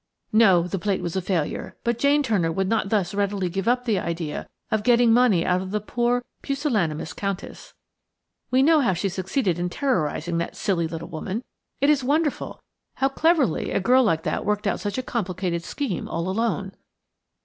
[0.33, 3.85] "No; the plate was a failure, but Jane Turner would not thus readily give up
[3.85, 7.75] the idea of getting money out of the poor, pusillanimous Countess.
[8.49, 11.43] We know how she succeeded in terrorizing that silly little woman.
[11.81, 12.63] It is wonderful
[12.95, 16.71] how cleverly a girl like that worked out such a complicated scheme, all alone."